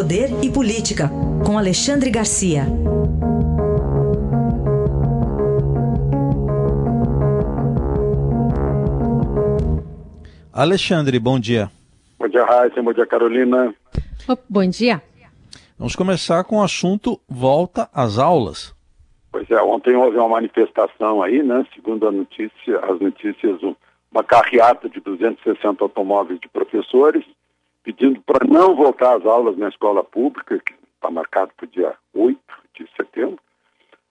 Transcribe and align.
Poder 0.00 0.30
e 0.42 0.50
Política, 0.50 1.10
com 1.44 1.58
Alexandre 1.58 2.10
Garcia. 2.10 2.62
Alexandre, 10.50 11.18
bom 11.18 11.38
dia. 11.38 11.70
Bom 12.18 12.28
dia, 12.28 12.46
Raíssa. 12.46 12.82
Bom 12.82 12.94
dia, 12.94 13.04
Carolina. 13.04 13.74
Bom 14.48 14.66
dia. 14.70 15.02
Vamos 15.78 15.94
começar 15.94 16.44
com 16.44 16.56
o 16.56 16.62
assunto 16.62 17.20
volta 17.28 17.86
às 17.92 18.16
aulas. 18.16 18.74
Pois 19.30 19.50
é, 19.50 19.60
ontem 19.60 19.94
houve 19.94 20.16
uma 20.16 20.30
manifestação 20.30 21.22
aí, 21.22 21.42
né? 21.42 21.66
Segundo 21.74 22.08
a 22.08 22.10
notícia, 22.10 22.78
as 22.90 22.98
notícias, 22.98 23.60
uma 24.10 24.24
carreata 24.24 24.88
de 24.88 24.98
260 24.98 25.84
automóveis 25.84 26.40
de 26.40 26.48
professores 26.48 27.22
pedindo 27.92 28.20
para 28.22 28.46
não 28.46 28.74
voltar 28.76 29.16
às 29.16 29.26
aulas 29.26 29.56
na 29.56 29.68
escola 29.68 30.04
pública, 30.04 30.58
que 30.60 30.74
está 30.94 31.10
marcado 31.10 31.50
para 31.56 31.66
o 31.66 31.68
dia 31.68 31.94
8 32.14 32.38
de 32.74 32.88
setembro, 32.96 33.38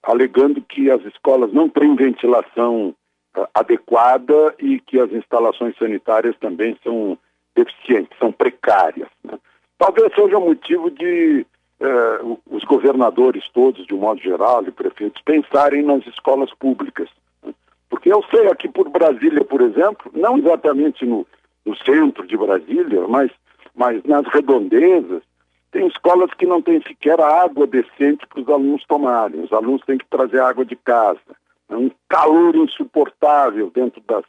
alegando 0.03 0.61
que 0.61 0.91
as 0.91 1.01
escolas 1.05 1.53
não 1.53 1.69
têm 1.69 1.95
ventilação 1.95 2.93
uh, 3.37 3.47
adequada 3.53 4.53
e 4.59 4.79
que 4.81 4.99
as 4.99 5.11
instalações 5.11 5.77
sanitárias 5.77 6.35
também 6.39 6.77
são 6.83 7.17
deficientes, 7.55 8.17
são 8.17 8.31
precárias. 8.31 9.07
Né? 9.23 9.39
Talvez 9.77 10.13
seja 10.13 10.39
motivo 10.39 10.91
de 10.91 11.45
uh, 11.79 12.39
os 12.51 12.63
governadores 12.65 13.47
todos, 13.53 13.85
de 13.85 13.93
um 13.93 13.99
modo 13.99 14.21
geral, 14.21 14.63
e 14.65 14.71
prefeitos, 14.71 15.21
pensarem 15.21 15.83
nas 15.83 16.05
escolas 16.05 16.53
públicas. 16.55 17.09
Né? 17.43 17.53
Porque 17.89 18.11
eu 18.11 18.23
sei 18.29 18.47
aqui 18.47 18.67
por 18.67 18.89
Brasília, 18.89 19.43
por 19.45 19.61
exemplo, 19.61 20.11
não 20.13 20.37
exatamente 20.37 21.05
no, 21.05 21.25
no 21.65 21.75
centro 21.77 22.27
de 22.27 22.35
Brasília, 22.35 23.07
mas 23.07 23.31
mas 23.79 24.03
nas 24.03 24.27
redondezas, 24.27 25.23
tem 25.71 25.87
escolas 25.87 26.29
que 26.33 26.45
não 26.45 26.61
têm 26.61 26.81
sequer 26.81 27.17
água 27.21 27.65
decente 27.65 28.27
para 28.27 28.41
os 28.41 28.49
alunos 28.49 28.83
tomarem. 28.85 29.41
Os 29.41 29.53
alunos 29.53 29.81
têm 29.85 29.97
que 29.97 30.05
trazer 30.09 30.41
água 30.41 30.65
de 30.65 30.75
casa. 30.75 31.21
É 31.69 31.77
um 31.77 31.89
calor 32.09 32.57
insuportável 32.57 33.71
dentro 33.73 34.01
das, 34.05 34.25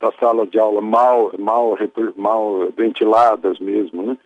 das 0.00 0.16
salas 0.16 0.50
de 0.50 0.58
aula, 0.58 0.80
mal, 0.80 1.30
mal, 1.38 1.78
mal 2.16 2.72
ventiladas 2.76 3.60
mesmo. 3.60 4.02
Né? 4.02 4.18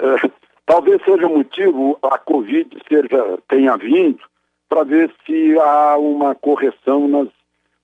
É, 0.00 0.30
talvez 0.66 1.00
seja 1.04 1.28
motivo 1.28 1.96
a 2.02 2.18
Covid 2.18 2.76
seja, 2.88 3.38
tenha 3.46 3.76
vindo 3.76 4.20
para 4.68 4.82
ver 4.82 5.14
se 5.24 5.56
há 5.60 5.96
uma 5.98 6.34
correção 6.34 7.06
nas, 7.06 7.28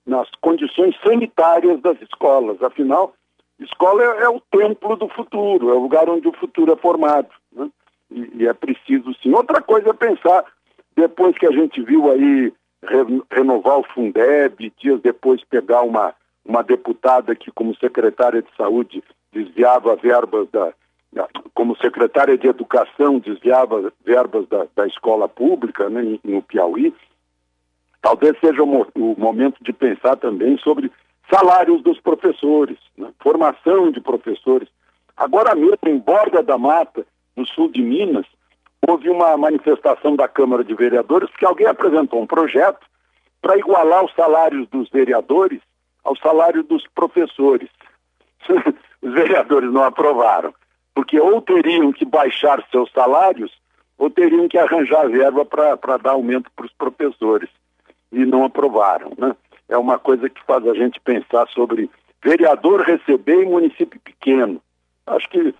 nas 0.05 0.29
condições 0.41 0.93
sanitárias 1.01 1.79
das 1.79 2.01
escolas. 2.01 2.61
Afinal, 2.61 3.13
Escola 3.59 4.03
é, 4.03 4.23
é, 4.23 4.29
o 4.29 4.39
templo 4.39 4.95
do 4.95 5.07
futuro, 5.09 5.69
é 5.69 5.73
o 5.73 5.79
lugar 5.79 6.09
onde 6.09 6.27
o 6.27 6.33
futuro 6.33 6.73
é 6.73 6.75
formado. 6.75 7.29
Né? 7.51 7.69
E, 8.11 8.43
e, 8.43 8.47
é 8.47 8.53
preciso, 8.53 9.13
sim. 9.21 9.33
Outra 9.33 9.61
coisa 9.61 9.89
é 9.89 9.93
pensar, 9.93 10.43
depois 10.95 11.37
que 11.37 11.45
a 11.45 11.51
gente 11.51 11.81
viu 11.81 12.11
aí 12.11 12.53
re, 12.83 13.21
renovar 13.31 13.79
o 13.79 13.83
Fundeb, 13.93 14.71
dias 14.77 15.01
depois 15.01 15.43
pegar 15.43 15.81
uma, 15.81 16.13
uma 16.45 16.63
deputada 16.63 17.35
que, 17.35 17.51
como 17.51 17.75
secretária 17.75 18.41
de 18.41 18.49
saúde, 18.55 19.03
desviava 19.31 19.95
verbas 19.95 20.47
da. 20.51 20.73
Como 21.53 21.77
secretária 21.77 22.35
de 22.35 22.47
Educação, 22.47 23.19
desviava 23.19 23.93
verbas 24.03 24.47
da, 24.47 24.65
da 24.75 24.87
escola 24.87 25.29
pública 25.29 25.87
né, 25.87 26.17
no 26.23 26.41
Piauí. 26.41 26.91
Talvez 28.01 28.35
seja 28.39 28.63
o, 28.63 28.87
o 28.95 29.15
momento 29.15 29.63
de 29.63 29.71
pensar 29.71 30.15
também 30.15 30.57
sobre 30.57 30.91
salários 31.31 31.83
dos 31.83 31.99
professores, 31.99 32.79
né? 32.97 33.11
formação 33.19 33.91
de 33.91 34.01
professores. 34.01 34.67
Agora 35.15 35.55
mesmo, 35.55 35.77
em 35.85 35.97
Borda 35.97 36.41
da 36.41 36.57
Mata, 36.57 37.05
no 37.35 37.45
sul 37.45 37.69
de 37.69 37.81
Minas, 37.81 38.25
houve 38.87 39.09
uma 39.09 39.35
manifestação 39.37 40.15
da 40.15 40.27
Câmara 40.27 40.63
de 40.63 40.73
Vereadores 40.73 41.29
que 41.37 41.45
alguém 41.45 41.67
apresentou 41.67 42.21
um 42.21 42.27
projeto 42.27 42.85
para 43.41 43.57
igualar 43.57 44.03
os 44.05 44.13
salários 44.13 44.67
dos 44.69 44.89
vereadores 44.89 45.61
ao 46.03 46.15
salário 46.17 46.63
dos 46.63 46.85
professores. 46.87 47.69
os 49.01 49.13
vereadores 49.13 49.71
não 49.71 49.83
aprovaram, 49.83 50.53
porque 50.93 51.19
ou 51.19 51.41
teriam 51.41 51.91
que 51.91 52.05
baixar 52.05 52.63
seus 52.71 52.91
salários 52.91 53.51
ou 53.97 54.09
teriam 54.09 54.47
que 54.47 54.57
arranjar 54.57 55.07
verba 55.07 55.45
para 55.45 55.97
dar 55.97 56.11
aumento 56.11 56.49
para 56.55 56.65
os 56.65 56.73
professores. 56.73 57.49
E 58.11 58.25
não 58.25 58.45
aprovaram. 58.45 59.11
Né? 59.17 59.35
é 59.73 59.77
uma 59.77 59.97
coisa 59.97 60.29
que 60.29 60.43
faz 60.43 60.65
a 60.67 60.73
gente 60.73 60.99
pensar 60.99 61.47
sobre 61.49 61.89
vereador 62.23 62.81
receber 62.81 63.43
em 63.43 63.49
município 63.49 63.99
pequeno. 63.99 64.61
Acho 65.05 65.29
que 65.29 65.53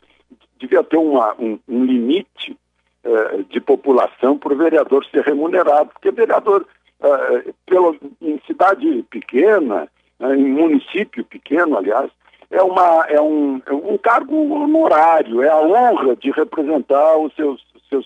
devia 0.60 0.84
ter 0.84 0.98
uma, 0.98 1.36
um, 1.38 1.60
um, 1.68 1.84
limite 1.84 2.58
eh, 3.04 3.44
de 3.50 3.60
população 3.60 4.38
para 4.38 4.54
o 4.54 4.58
vereador 4.58 5.06
ser 5.06 5.24
remunerado, 5.24 5.90
porque 5.92 6.10
vereador 6.12 6.66
eh, 7.02 7.54
pelo, 7.66 7.98
em 8.22 8.40
cidade 8.48 9.04
pequena, 9.10 9.90
eh, 10.22 10.36
em 10.36 10.48
município 10.54 11.26
pequeno, 11.26 11.78
aliás, 11.78 12.10
é, 12.50 12.62
uma, 12.62 13.06
é, 13.10 13.20
um, 13.20 13.62
é 13.66 13.74
um 13.74 13.98
cargo 13.98 14.36
honorário, 14.54 15.42
é 15.42 15.50
a 15.50 15.60
honra 15.60 16.16
de 16.16 16.32
representar 16.32 17.18
os 17.18 17.34
seus, 17.36 17.62
seus 17.90 18.06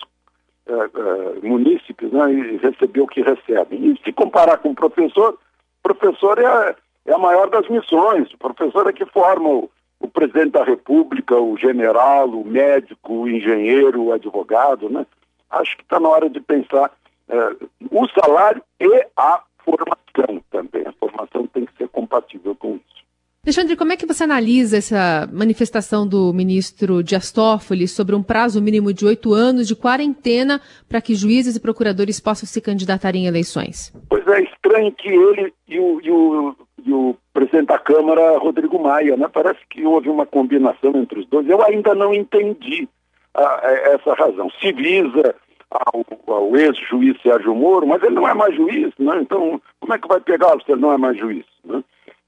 munícipes 1.42 2.10
né, 2.12 2.32
e 2.32 2.56
receber 2.56 3.00
o 3.00 3.06
que 3.06 3.22
recebem. 3.22 3.92
E 3.92 4.00
se 4.04 4.12
comparar 4.12 4.58
com 4.58 4.70
o 4.70 4.74
professor, 4.74 5.38
professor 5.82 6.38
é, 6.38 6.76
é 7.08 7.14
a 7.14 7.18
maior 7.18 7.48
das 7.48 7.66
missões. 7.68 8.32
O 8.32 8.38
professor 8.38 8.88
é 8.88 8.92
que 8.92 9.06
forma 9.06 9.48
o, 9.48 9.70
o 9.98 10.08
presidente 10.08 10.52
da 10.52 10.62
República, 10.64 11.34
o 11.36 11.56
general, 11.56 12.28
o 12.28 12.44
médico, 12.44 13.22
o 13.22 13.28
engenheiro, 13.28 14.04
o 14.04 14.12
advogado, 14.12 14.90
né? 14.90 15.06
Acho 15.50 15.76
que 15.76 15.82
está 15.82 15.98
na 15.98 16.08
hora 16.08 16.28
de 16.28 16.40
pensar 16.40 16.92
é, 17.28 17.56
o 17.90 18.06
salário 18.08 18.62
e 18.78 19.06
a 19.16 19.42
formação 19.64 20.42
também. 20.50 20.86
A 20.86 20.92
formação 20.92 21.46
tem 21.46 21.64
que 21.64 21.76
ser 21.78 21.88
compatível 21.88 22.54
com 22.54 22.74
isso. 22.74 22.98
Alexandre, 23.46 23.76
como 23.76 23.92
é 23.92 23.96
que 23.96 24.04
você 24.04 24.24
analisa 24.24 24.76
essa 24.76 25.26
manifestação 25.32 26.06
do 26.06 26.34
ministro 26.34 27.02
Dias 27.02 27.32
Toffoli 27.32 27.88
sobre 27.88 28.14
um 28.14 28.22
prazo 28.22 28.60
mínimo 28.60 28.92
de 28.92 29.06
oito 29.06 29.32
anos 29.32 29.66
de 29.66 29.74
quarentena 29.74 30.60
para 30.86 31.00
que 31.00 31.14
juízes 31.14 31.56
e 31.56 31.60
procuradores 31.60 32.20
possam 32.20 32.46
se 32.46 32.60
candidatar 32.60 33.16
em 33.16 33.26
eleições? 33.26 33.90
Pois 34.10 34.26
é, 34.26 34.42
estranho 34.42 34.92
que 34.92 35.08
ele 35.08 35.54
e 35.66 35.80
o, 35.80 36.00
e 36.02 36.10
o, 36.10 36.56
e 36.84 36.92
o 36.92 37.16
presidente 37.32 37.66
da 37.66 37.78
Câmara, 37.78 38.38
Rodrigo 38.38 38.78
Maia, 38.78 39.16
né? 39.16 39.28
Parece 39.32 39.60
que 39.68 39.84
houve 39.84 40.08
uma 40.08 40.26
combinação 40.26 40.92
entre 40.96 41.20
os 41.20 41.26
dois. 41.26 41.48
Eu 41.48 41.62
ainda 41.64 41.94
não 41.94 42.14
entendi 42.14 42.88
a, 43.34 43.66
a, 43.66 43.72
essa 43.94 44.14
razão. 44.14 44.50
Se 44.60 44.72
visa 44.72 45.34
ao, 45.70 46.04
ao 46.26 46.56
ex-juiz 46.56 47.20
Sérgio 47.22 47.54
Moro, 47.54 47.86
mas 47.86 48.02
ele 48.02 48.14
não 48.14 48.28
é 48.28 48.34
mais 48.34 48.54
juiz, 48.54 48.92
né? 48.98 49.18
Então, 49.20 49.60
como 49.80 49.94
é 49.94 49.98
que 49.98 50.08
vai 50.08 50.20
pegá-lo 50.20 50.62
se 50.62 50.72
ele 50.72 50.80
não 50.80 50.92
é 50.92 50.96
mais 50.96 51.16
juiz? 51.18 51.44
Né? 51.64 51.82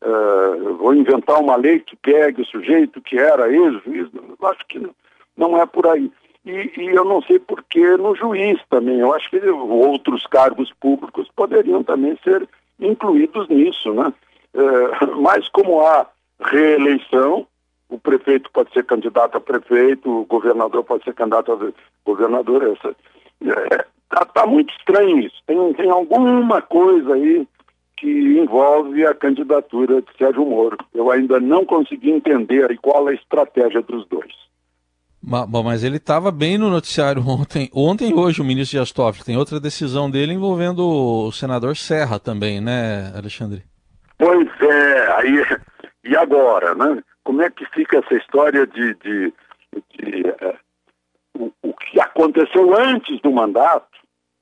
uh, 0.04 0.76
vou 0.76 0.94
inventar 0.94 1.40
uma 1.40 1.56
lei 1.56 1.80
que 1.80 1.96
pegue 1.96 2.42
o 2.42 2.46
sujeito 2.46 3.00
que 3.00 3.18
era 3.18 3.50
ex-juiz, 3.50 4.08
acho 4.42 4.66
que 4.66 4.80
não 5.36 5.56
é 5.60 5.66
por 5.66 5.86
aí. 5.86 6.10
E, 6.44 6.72
e, 6.76 6.86
eu 6.88 7.04
não 7.04 7.20
sei 7.22 7.38
por 7.38 7.62
que 7.64 7.96
no 7.98 8.14
juiz 8.14 8.58
também. 8.70 8.98
Eu 8.98 9.12
acho 9.12 9.28
que 9.28 9.38
outros 9.48 10.26
cargos 10.26 10.72
públicos 10.80 11.28
poderiam 11.36 11.84
também 11.84 12.18
ser 12.24 12.48
incluídos 12.78 13.46
nisso, 13.48 13.92
né? 13.92 14.12
Uh, 14.54 15.20
mas 15.20 15.48
como 15.48 15.80
há 15.80 16.06
reeleição, 16.40 17.46
o 17.88 17.98
prefeito 17.98 18.50
pode 18.52 18.72
ser 18.72 18.84
candidato 18.84 19.36
a 19.36 19.40
prefeito, 19.40 20.20
o 20.20 20.24
governador 20.24 20.84
pode 20.84 21.04
ser 21.04 21.14
candidato 21.14 21.52
a 21.52 21.72
governador. 22.04 22.62
Essa, 22.62 22.94
é, 23.42 23.84
tá, 24.08 24.24
tá, 24.24 24.46
muito 24.46 24.72
estranho 24.74 25.18
isso. 25.18 25.36
Tem, 25.46 25.72
tem 25.74 25.90
alguma 25.90 26.62
coisa 26.62 27.14
aí 27.14 27.46
que 27.96 28.08
envolve 28.08 29.04
a 29.04 29.14
candidatura 29.14 30.00
de 30.00 30.08
Sérgio 30.16 30.46
Moro. 30.46 30.78
Eu 30.94 31.10
ainda 31.10 31.38
não 31.38 31.66
consegui 31.66 32.10
entender 32.10 32.78
qual 32.80 33.08
a 33.08 33.14
estratégia 33.14 33.82
dos 33.82 34.06
dois. 34.08 34.32
Bom, 35.22 35.62
mas 35.62 35.84
ele 35.84 35.98
estava 35.98 36.30
bem 36.30 36.56
no 36.56 36.70
noticiário 36.70 37.22
ontem. 37.28 37.68
Ontem 37.74 38.10
e 38.10 38.14
hoje 38.14 38.40
o 38.40 38.44
ministro 38.44 38.78
Dias 38.78 38.90
Toffoli 38.90 39.24
tem 39.24 39.36
outra 39.36 39.60
decisão 39.60 40.10
dele 40.10 40.32
envolvendo 40.32 40.80
o 40.80 41.30
senador 41.30 41.76
Serra 41.76 42.18
também, 42.18 42.58
né, 42.60 43.12
Alexandre? 43.14 43.69
Pois 44.20 44.48
é, 44.60 45.12
aí 45.14 45.42
e 46.04 46.14
agora, 46.14 46.74
né? 46.74 47.02
Como 47.24 47.40
é 47.40 47.48
que 47.48 47.64
fica 47.70 48.00
essa 48.00 48.14
história 48.14 48.66
de, 48.66 48.94
de, 48.96 49.32
de 49.94 50.28
uh, 50.28 50.58
o, 51.38 51.50
o 51.62 51.72
que 51.72 51.98
aconteceu 51.98 52.78
antes 52.78 53.18
do 53.22 53.32
mandato 53.32 53.88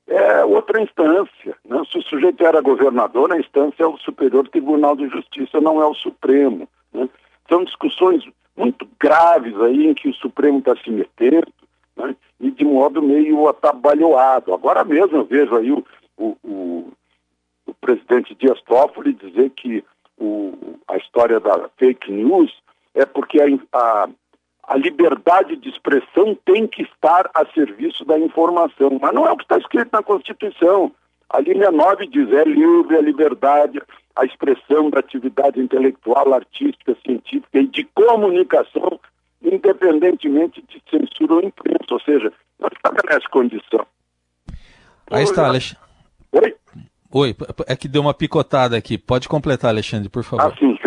é 0.09 0.45
outra 0.45 0.83
instância. 0.83 1.57
Né? 1.65 1.81
Se 1.93 1.99
o 1.99 2.03
sujeito 2.03 2.45
era 2.45 2.61
governador, 2.61 3.33
a 3.33 3.39
instância 3.39 3.85
é 3.85 3.87
o 3.87 3.97
Superior 3.99 4.49
Tribunal 4.49 4.97
de 4.97 5.09
Justiça, 5.09 5.61
não 5.61 5.81
é 5.81 5.87
o 5.87 5.95
Supremo. 5.95 6.69
Né? 6.93 7.09
São 7.49 7.63
discussões 7.63 8.25
muito 8.57 8.85
graves 8.99 9.55
aí 9.61 9.87
em 9.87 9.95
que 9.95 10.09
o 10.09 10.15
Supremo 10.15 10.59
está 10.59 10.75
se 10.75 10.91
metendo 10.91 11.53
né? 11.97 12.17
e 12.41 12.51
de 12.51 12.65
modo 12.65 13.01
meio 13.01 13.47
atabalhoado. 13.47 14.53
Agora 14.53 14.83
mesmo 14.83 15.19
eu 15.19 15.25
vejo 15.25 15.55
aí 15.55 15.71
o 15.71 15.87
presidente 17.89 18.35
Dias 18.35 18.61
Toffoli 18.63 19.15
dizer 19.15 19.51
que 19.51 19.83
o, 20.19 20.53
a 20.87 20.99
história 20.99 21.41
da 21.41 21.71
fake 21.79 22.13
news 22.13 22.53
é 22.95 23.07
porque 23.07 23.41
a, 23.41 23.47
a, 23.73 24.09
a 24.65 24.77
liberdade 24.77 25.57
de 25.57 25.71
expressão 25.71 26.37
tem 26.45 26.67
que 26.67 26.83
estar 26.83 27.31
a 27.33 27.47
serviço 27.47 28.05
da 28.05 28.19
informação, 28.19 28.99
mas 29.01 29.15
não 29.15 29.27
é 29.27 29.33
o 29.33 29.37
que 29.39 29.45
está 29.45 29.57
escrito 29.57 29.89
na 29.91 30.03
Constituição. 30.03 30.93
A 31.31 31.41
linha 31.41 31.71
9 31.71 32.07
diz: 32.09 32.31
é 32.31 32.45
livre 32.45 32.97
a 32.97 33.01
liberdade, 33.01 33.81
a 34.15 34.25
expressão 34.27 34.91
da 34.91 34.99
atividade 34.99 35.59
intelectual, 35.59 36.35
artística, 36.35 36.95
científica 37.07 37.59
e 37.59 37.67
de 37.67 37.85
comunicação, 37.85 39.01
independentemente 39.43 40.63
de 40.69 40.83
censura 40.91 41.37
ou 41.37 41.43
imprensa, 41.43 41.87
ou 41.91 42.01
seja, 42.01 42.31
não 42.59 42.69
estabelece 42.69 43.27
condição. 43.31 43.87
Aí 45.11 45.25
está, 45.25 45.47
Alexandre. 45.47 45.88
Oi? 47.19 47.35
É 47.67 47.75
que 47.75 47.89
deu 47.89 48.03
uma 48.03 48.15
picotada 48.15 48.77
aqui. 48.77 48.97
Pode 48.97 49.29
completar, 49.29 49.71
Alexandre, 49.71 50.09
por 50.09 50.23
favor. 50.23 50.53
Ah, 50.53 50.57
sim. 50.57 50.79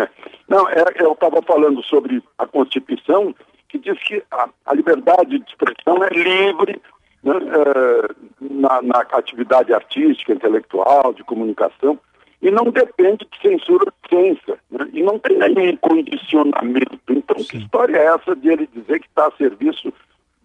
Não, 0.48 0.66
é, 0.68 0.84
eu 0.96 1.12
estava 1.12 1.42
falando 1.42 1.82
sobre 1.82 2.22
a 2.38 2.46
Constituição, 2.46 3.34
que 3.68 3.78
diz 3.78 3.98
que 4.02 4.22
a, 4.30 4.48
a 4.66 4.74
liberdade 4.74 5.38
de 5.38 5.44
expressão 5.46 6.02
é 6.04 6.08
livre 6.08 6.80
né, 7.22 7.34
é, 7.34 8.14
na, 8.40 8.82
na, 8.82 8.98
atividade 9.12 9.72
artística, 9.74 10.32
intelectual, 10.32 11.12
de 11.12 11.22
comunicação, 11.24 11.98
e 12.40 12.50
não 12.50 12.64
depende 12.70 13.26
de 13.30 13.40
censura 13.40 13.86
de 13.86 14.08
ciência, 14.08 14.58
né, 14.70 14.88
e 14.92 15.02
não 15.02 15.18
tem 15.18 15.38
nenhum 15.38 15.76
condicionamento. 15.76 16.98
Então, 17.10 17.38
Sim. 17.38 17.48
que 17.48 17.56
história 17.58 17.96
é 17.96 18.06
essa 18.06 18.34
de 18.34 18.48
ele 18.48 18.68
dizer 18.74 19.00
que 19.00 19.06
está 19.06 19.28
a 19.28 19.32
serviço 19.32 19.92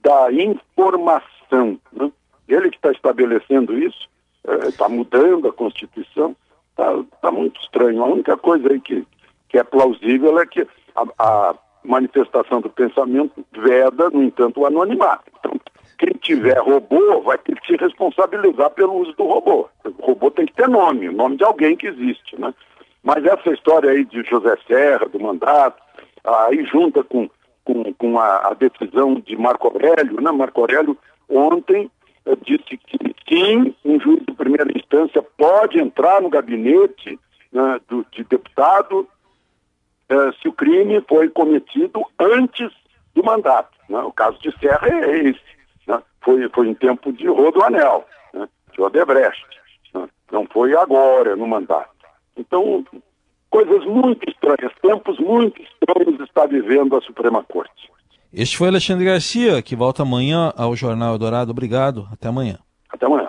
da 0.04 0.32
informação? 0.32 1.80
Né? 1.92 2.12
Ele 2.48 2.70
que 2.70 2.78
está 2.78 2.92
estabelecendo 2.92 3.78
isso, 3.78 4.08
está 4.68 4.86
é, 4.86 4.90
mudando 4.90 5.48
a 5.48 5.54
Constituição, 5.54 6.36
está 6.70 7.04
tá 7.22 7.32
muito 7.32 7.60
estranho. 7.62 8.04
A 8.04 8.08
única 8.08 8.38
coisa 8.38 8.72
aí 8.72 8.80
que, 8.80 9.06
que 9.50 9.58
é 9.58 9.64
plausível 9.64 10.40
é 10.40 10.46
que 10.46 10.68
a, 10.96 11.06
a 11.20 11.56
manifestação 11.84 12.62
do 12.62 12.70
pensamento 12.70 13.46
veda, 13.52 14.10
no 14.10 14.24
entanto, 14.24 14.62
o 14.62 14.66
anonimato. 14.66 15.32
Então, 15.40 15.54
quem 15.98 16.14
tiver 16.22 16.58
robô 16.60 17.22
vai 17.22 17.38
ter 17.40 17.60
que 17.60 17.68
se 17.68 17.76
responsabilizar 17.78 18.70
pelo 18.72 18.94
uso 18.94 19.14
do 19.14 19.26
robô. 19.26 19.68
O 19.84 20.06
robô 20.06 20.30
tem 20.30 20.46
que 20.46 20.54
ter 20.54 20.68
nome, 20.68 21.10
o 21.10 21.14
nome 21.14 21.38
de 21.38 21.44
alguém 21.44 21.76
que 21.76 21.88
existe, 21.88 22.40
né? 22.40 22.54
Mas 23.04 23.26
essa 23.26 23.50
história 23.52 23.92
aí 23.92 24.04
de 24.04 24.22
José 24.24 24.56
Serra, 24.68 25.08
do 25.08 25.20
mandato, 25.20 25.82
aí 26.24 26.64
junta 26.66 27.04
com, 27.04 27.30
com, 27.64 27.94
com 27.94 28.20
a, 28.20 28.50
a, 28.50 28.54
decisão 28.54 29.16
de 29.16 29.36
Marco 29.38 29.68
Aurélio, 29.68 30.22
né? 30.22 30.32
Marco 30.32 30.62
Aurélio 30.62 30.98
ontem 31.30 31.86
eh, 31.86 31.97
disse 32.36 32.78
que 32.78 33.16
sim, 33.28 33.76
um 33.86 34.00
juiz 34.00 34.24
de 34.26 34.34
primeira 34.34 34.72
instância 34.78 35.22
pode 35.38 35.80
entrar 35.80 36.22
no 36.22 36.30
gabinete 36.30 37.20
né, 37.52 37.80
do, 37.88 38.06
de 38.12 38.24
deputado 38.24 39.08
eh, 40.10 40.32
se 40.42 40.48
o 40.48 40.54
crime 40.54 41.04
foi 41.08 41.30
cometido 41.30 42.02
antes 42.20 42.72
do 43.14 43.24
mandato. 43.24 43.78
Né? 43.90 44.00
O 44.00 44.12
caso 44.12 44.40
de 44.40 44.52
Serra 44.60 44.88
é 44.88 45.30
esse 45.30 45.58
foi, 46.28 46.50
foi 46.50 46.68
em 46.68 46.74
tempo 46.74 47.14
de 47.14 47.26
Rodoanel, 47.26 48.06
né, 48.34 48.50
de 48.74 48.82
Odebrecht. 48.82 49.48
Né, 49.94 50.10
não 50.30 50.46
foi 50.48 50.76
agora, 50.76 51.38
no 51.38 51.48
mandato. 51.48 51.96
Então, 52.36 52.86
coisas 53.50 53.86
muito 53.86 54.30
estranhas, 54.30 54.74
tempos 54.82 55.18
muito 55.20 55.62
estranhos 55.62 56.20
está 56.20 56.46
vivendo 56.46 56.98
a 56.98 57.02
Suprema 57.02 57.42
Corte. 57.44 57.90
Este 58.40 58.56
foi 58.56 58.68
Alexandre 58.68 59.04
Garcia, 59.04 59.64
que 59.64 59.76
volta 59.76 60.04
amanhã 60.04 60.54
ao 60.56 60.76
Jornal 60.76 61.14
Eldorado. 61.14 61.50
Obrigado. 61.50 62.08
Até 62.12 62.28
amanhã. 62.28 62.60
Até 62.88 63.08
amanhã. 63.08 63.28